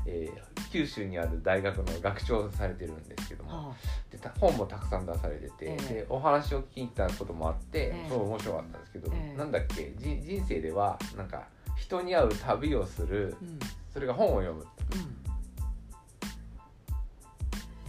[0.09, 3.75] えー九州にある大学の学長をされてるんですけども、は
[4.11, 5.95] でた本もたくさん出されてて、ええ。
[5.95, 8.09] でお話を聞いたこともあって、ええ。
[8.09, 9.39] すごい面白かったんですけど、ええ。
[9.39, 13.59] なんだっけじ人生ではなんか人に会う旅をするあ、うん。
[13.93, 14.65] それが本を読む。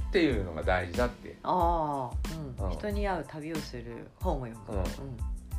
[0.10, 1.38] っていうのが大事だって。
[1.44, 2.66] ああ、うん。
[2.66, 2.72] うん。
[2.72, 4.84] 人に会う旅をする本を読む、うん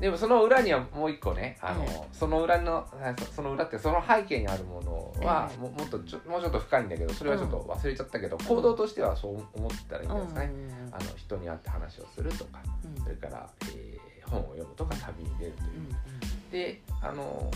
[0.01, 5.59] でもその裏にはもう一個ねあの、えその裏のあそその裏ってその背景にあるものは、ええ。
[5.59, 12.61] ももっとちょもうちょっと深いんだけどそれはちょっと忘れちゃったけど、行動としてはそう思ったらいいんですかね、うんあの人に会って話をするとか
[12.97, 13.05] うん。
[13.05, 15.69] それから、えー本を読むとか旅に出るという。
[15.69, 17.51] うんであの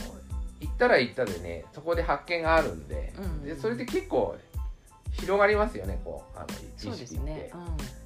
[0.61, 4.37] 行ったら行ったでねそこで発見があるんで,、うんでそれで結構
[5.11, 7.51] 広がりますよねこうあの意識って、ね。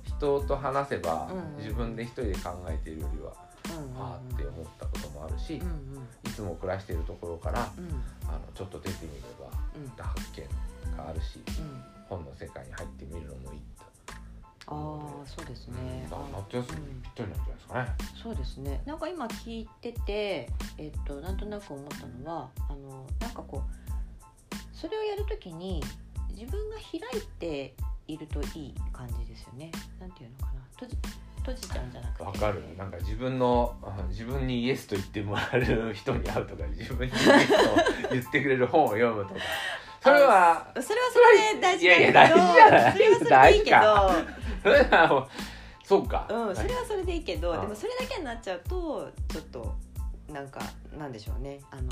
[0.04, 3.47] 人と話せば、うん自分で一人で考えているよりは、うん
[3.98, 13.84] ああって思ったこともあるし、いつも暮らしているところからうんあのちょっと出てみればうん発見があるしうん本の世界に入ってみるのもいいと
[14.70, 16.08] ああそうですね。
[16.50, 17.88] 夏休みったりなんじゃないですかね。
[18.22, 18.82] そうですね。
[18.84, 25.82] なんか今聞いてて、えっとなんとなく思ったのは、あのなんかこうそれをやるときに
[26.30, 27.74] 自分が開いて
[28.06, 29.72] いるといい感じですよね。
[29.98, 30.62] なんていうのかな。
[31.52, 32.24] 閉じちゃうんじゃなくて。
[32.24, 39.40] わかるなんか自分のあ自分にイエスと言ってもらえる人に会うとか 自分にイエスと言ってくれる本を読むとか。
[40.00, 42.92] それはそれはそれで大事だけど、いやいや大事じゃない。
[42.92, 43.70] それはそれでいいけ
[45.00, 45.28] ど。
[45.84, 49.74] そうか、うん、それはそれでいいけど、うんでもそれだけになっちゃうとちょっと
[50.28, 50.60] なんか
[50.92, 51.82] なんでしょうね、あの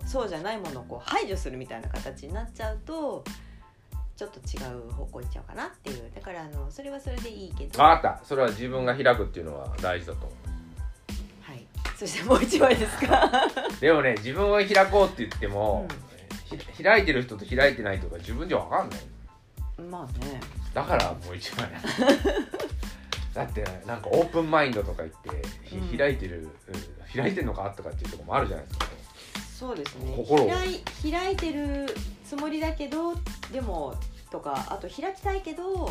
[0.00, 3.24] ーそうじゃないものをこう排除するみたいな形になっちゃうと
[4.22, 6.10] ちょっと違う方向行っちゃうかなっていう。
[6.14, 8.24] だからあのそれはそれでいいけど、分かった。
[8.24, 10.36] それは自分が開くっていうのは大事だと思
[11.40, 13.30] はい、そしてもう一枚ですか。
[13.76, 15.88] う でもね自分を開こうって言っても、
[16.44, 19.00] ひ開いてる人と開いてない人が自分じゃ分かんない。
[19.90, 20.40] まあね。
[20.72, 21.68] だからもう一枚。
[23.34, 25.98] だってなんかオープンマインドとか言って、ひうん。
[25.98, 27.20] 開いてる、うん。
[27.20, 28.86] 開いてんのかとかっていうところもあるじゃないですか。
[29.58, 30.16] そうですね。
[31.02, 31.86] 開いてる
[32.24, 33.14] つもりだけど
[33.52, 33.94] でも
[34.32, 35.86] とかあと開きたいけど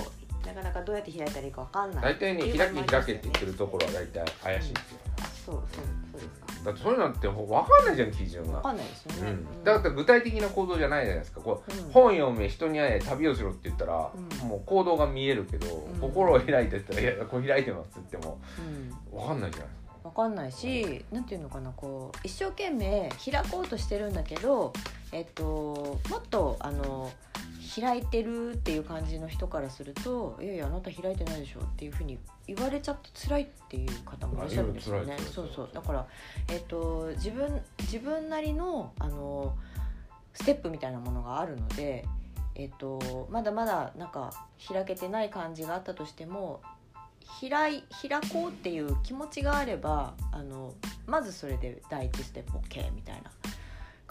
[0.46, 2.04] なかなかどうやって開いたらいいかわかんない。
[2.04, 6.48] 大体ね開けのもありますよ開けって言ってるところは大体怪しいんですよ、あそうそうそうですか。
[6.66, 11.42] だってそういうのって分かんないじゃん基準が、わかんないですよね、うん、だから具体的な行動じゃないじゃないですか。
[11.42, 11.92] こううん。
[11.92, 14.48] 本読め人に会え旅をしろって言ったら、うん。
[14.48, 16.00] もう行動が見えるけど、ん。
[16.02, 18.40] 心を開いてったら「いやこう開いてます」って言っても
[19.12, 19.20] うん。
[19.20, 24.74] 分かんないじゃないですかわかんないし、なんていうのかなこう一生懸命開こうとしてるんだけど、
[25.12, 27.12] えっと、もっとあの
[27.80, 35.18] 開いてるっていう感じの人からすると「いやいやあなた開いてないでしょ」っていうふうに言われちゃって辛いっていう方もいらっしゃるんですよね。
[35.20, 35.70] そいうそう。
[35.72, 36.08] だから、
[36.50, 39.56] えっと、自分自分なりのあの
[40.34, 42.06] ステップみたいなものがあるので、
[42.56, 44.32] えっと、まだまだなんか
[44.68, 46.62] 開けてない感じがあったとしても
[47.40, 50.74] 開い開こうっていう気持ちがあればあの
[51.06, 53.32] まずそれで第一ステップ OK みたいな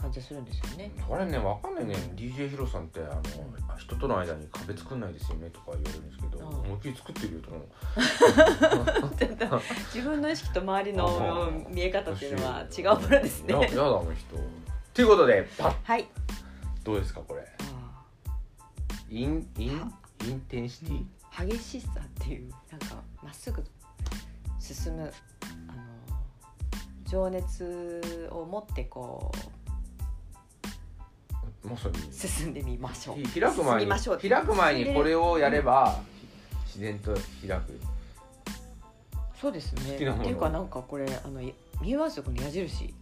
[0.01, 0.91] 感じがするんですよね。
[1.07, 1.95] これね分かんないね。
[2.17, 3.23] DJ ヒロさんってあの
[3.77, 6.47] 人との間に壁作んないですよねとか言われるんですけど、うん。
[6.47, 7.65] 思いっきり作ってるよと思う。
[9.95, 13.55] 自分の意識と周りのあ見え方っていうのは違うものですね。
[13.55, 13.61] や。
[13.61, 14.37] やだあの人。
[14.95, 15.75] ということでパッ。
[15.85, 16.09] はい。
[16.83, 17.47] どうですかこれ。
[19.11, 19.93] インイン
[20.25, 21.05] インテンシティ？
[21.47, 23.65] 激しさっていうなんかまっすぐ
[24.59, 25.13] 進む
[25.69, 25.83] あの
[27.07, 29.33] 情熱を持ってこ
[31.65, 31.95] うまさに。
[32.13, 33.17] 進んでみましょう。
[33.17, 36.01] ひ開く前に開く前にこれをやれば
[36.67, 37.15] 自然と
[37.47, 37.81] 開く。
[39.41, 39.95] そうですね。
[39.95, 42.95] っていうかなんかこれあのい見えますよこの矢印。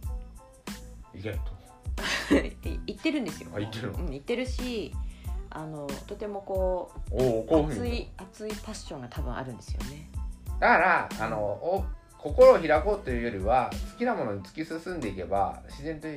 [1.13, 2.35] 意外と。
[2.69, 3.49] い言ってるんですよ。
[3.53, 3.99] あ言ってるの？
[3.99, 4.93] うん、言ってるし
[5.51, 10.09] あのとてもこう熱い熱いパッションが多分あるんですよね。
[10.59, 11.85] だからあのお
[12.17, 16.07] 心を開こうというよりは好きなものに突き進んでいけば自然と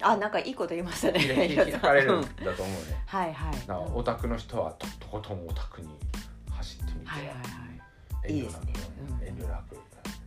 [0.00, 2.20] あなんかいいこと言いましたね開かれるうん。
[2.20, 3.02] んだと思うね。
[3.06, 3.54] はいはい。
[3.94, 5.88] オタクの人はととことんオタクに
[6.50, 8.32] 走ってみて、はいはいはい。
[8.32, 8.72] いいですね。
[9.20, 9.26] うん。
[9.26, 9.76] 遠慮なく。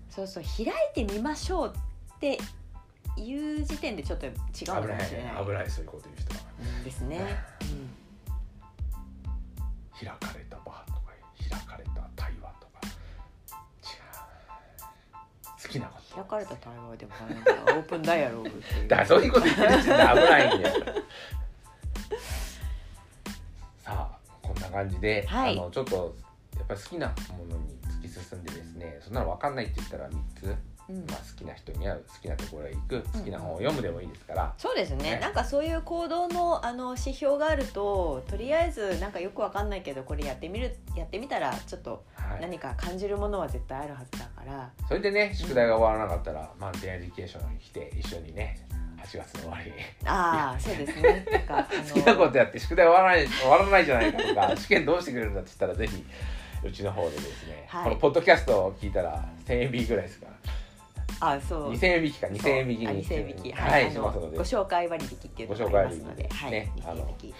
[0.09, 1.73] そうそう開いてみましょう
[2.15, 2.37] って
[3.15, 5.05] いう時点でちょっと違うかもない。
[5.05, 6.41] しれない危ないそういうこと言う人は。
[6.59, 7.19] うんですね、
[7.61, 7.90] う ん
[10.03, 11.13] 開かれたバーとか
[11.49, 12.79] 開かれた対話とか。
[13.83, 15.61] 違う。
[15.61, 16.15] 好きなこと。
[16.15, 18.87] 開かれた対話でもなんかオープンダイアログっていう。
[18.87, 20.85] だそういうこと言ってる危ないんだよ。
[23.83, 25.57] さあこんな感じで、はい。
[25.57, 26.15] あのちょっと
[26.57, 30.55] やっぱり好きなものに突き進んでですねそんなの分かんないって言ったら3つ、
[30.91, 31.05] うん。
[31.09, 35.11] まあ、好きな人に会う好きなところへ行く好きな本を読むでもいいですから、そうですね。
[35.11, 35.19] ね。
[35.19, 48.57] なんかそういう行動のあの指標があるととりあえずなんかよくわかんないけどこれやってみるやってみたらちょっとはい、何か感じるものは絶対あるはずだから、それでね宿題が終わらなかったら、まあデアエデュケーションに来て一緒にね
[49.03, 51.25] 8月の終わりにああそうですね。
[51.31, 56.05] なんか好きなことやって宿題終わらない終わらないじゃないかとか 試験どうしてくれるんだって言ったらぜひ
[56.63, 57.83] うちの方でですね、はい。
[57.85, 60.31] このポッドキャストを聞いたら1000円引きぐらいですから
[61.21, 61.71] あそう。
[61.71, 63.51] 2000円引きか2000円引きあに2000円引き。
[63.53, 64.37] はい、はい、しますので。
[64.37, 66.41] ご紹介割引っていうのがありますので、ご紹介割引。
[66.41, 67.33] はい、ね2000円引き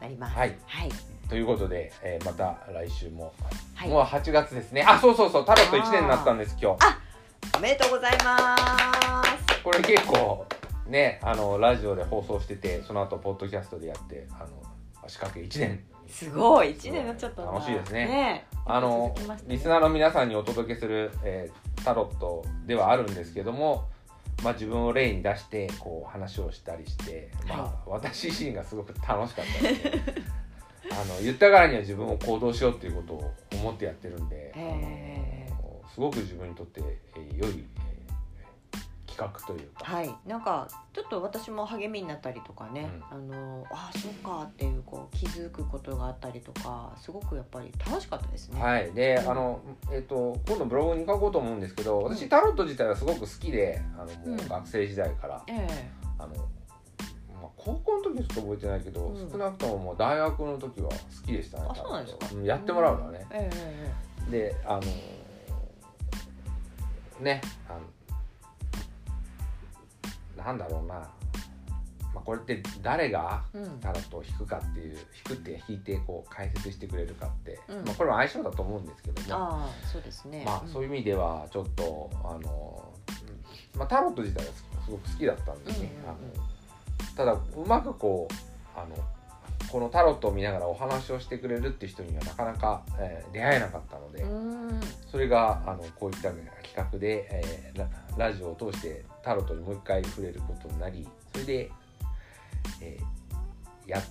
[0.00, 0.36] なります。
[0.36, 0.58] はい。
[0.66, 0.90] はい、
[1.28, 3.32] ということで、えーまた来週も、
[3.74, 3.88] はい。
[3.88, 4.82] もう8月ですね。
[4.82, 5.44] あそうそうそう。
[5.44, 6.78] タロット1年になったんです今日。
[7.56, 8.56] おめでとうございま
[9.24, 9.62] す。
[9.62, 10.46] これ結構
[10.86, 14.48] ねあのラジオで放送しててその後ポッドキャストでやってあの
[15.04, 15.84] 足掛け1年。
[16.08, 18.04] すごい、一年になっちゃった楽しいですね。
[18.04, 18.46] ね。
[18.49, 23.88] えあのねリスナーの皆さんにお届けする、えータロットではあるんですけども、
[24.42, 30.02] まあ、自分を例に出してこう話をしたりして、まあは私自身がすごく楽しかったので
[30.92, 35.50] あの言ったからには自分を行動しようっていうことを思ってやってるんで、へー。
[35.94, 36.80] すごく自分にとって、
[37.16, 37.64] えー良い、
[39.20, 48.60] えー企画というか、はい、なんかちょっと私も励みになったりとかね、あのあそうかっていうこう気づくことがあったりとかすごくやっぱり楽しかったですね。
[48.60, 49.60] はい、で、うんあの、
[49.92, 56.34] えっ、と、今度ブログに書こうと思うんですけど、私タロット自体はすごく好きで、あの、もうんう学生時代から、ええあの。
[57.40, 60.96] まあ、高校の時はちょっと覚えてないけど、うん少なくとももう大学の時は好
[61.26, 61.66] きでしたね。
[61.70, 63.26] あそうなんですかタロットやってもらうのはね。
[63.30, 63.92] ええ
[64.28, 64.82] えで、あの。
[67.20, 67.80] ね、あの。
[70.44, 70.94] なんだろうな。
[72.12, 73.44] まあ、これって誰が
[73.80, 77.84] タロットを引くかっていう引くって引いてこう解説してくれるかって、うん。
[77.84, 80.42] まあ、これも相性だと思うんですけども、ああそうですね。
[80.44, 82.92] まあそういう意味ではちょっとあの、
[83.74, 83.78] うん。
[83.78, 86.16] まあ、タロット自体はすごく好きだったんですね、あの
[87.16, 88.96] ただうまくこうあの
[89.68, 94.80] このタロットを見ながらお話をしてくれるって人にはなかなか、えー出会えなかったので、うん。
[95.10, 97.88] それがあのこういった企画で、えーラ
[98.28, 101.70] ラジオを通してタロットにもう一回触れることになりそれで、
[102.82, 104.02] えーやっ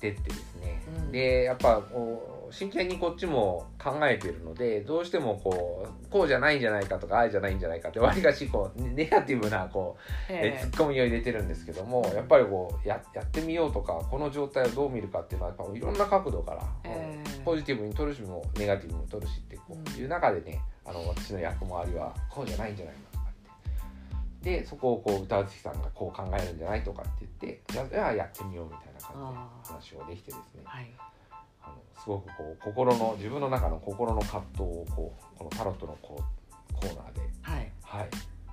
[0.00, 1.12] てってですね、うん。
[1.12, 9.96] でやっぱこう真剣にこっちも考えてるのでどうしてもこうこうじゃないんじゃないかとかああじゃないんじゃないかってわりかしこうネガティブなこ
[10.30, 10.60] う、ええ。
[10.62, 17.40] ツッコミを入れてるんですけどもやっぱりこうややってみようとかこの状態をどう見るかっていうのはやっぱいろんな角度から、ええ。
[17.44, 24.50] ポジティブに取るしもネガティブに取るしってこういう中でねあの私の役回りはこうじゃないんじゃないかとかって。
[24.60, 30.62] でそこをこう歌うつきさんがこう考えるんじゃないとかって言ってじゃあやってみようみたいな感じで話をできてですね。
[30.64, 31.13] はい
[32.04, 37.72] すごくこう心の自分の中の心の葛藤をこうこのタロットのこうコーナーで、はい。
[37.82, 38.08] はい、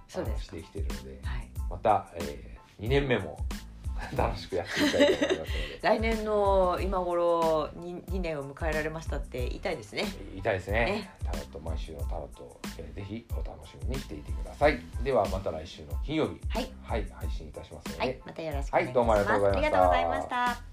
[0.07, 1.49] そうですしてきてるのではい。
[1.69, 3.37] また、えー、2年目も
[4.15, 5.79] 楽しくやっていきたいと思いますので。
[5.81, 10.05] 来年の今頃に2年を迎えられましたって言いたいですね。
[10.29, 10.85] 言いたいですね。
[10.85, 11.09] ね。
[11.25, 14.79] タロット毎週のタロットを、えーぜひお楽しみにしていてください。
[15.03, 16.39] ではまた来週の金曜日。
[16.47, 16.71] はい。
[16.83, 18.87] はい配信いたしますので、はい、またよろしくお願いします。
[18.87, 19.67] はいどうもありがとうございました。
[19.67, 20.70] ありがとうございました。